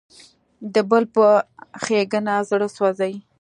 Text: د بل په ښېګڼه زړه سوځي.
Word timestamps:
د 0.73 0.75
بل 0.89 1.03
په 1.15 1.25
ښېګڼه 1.83 2.35
زړه 2.49 2.67
سوځي. 2.75 3.13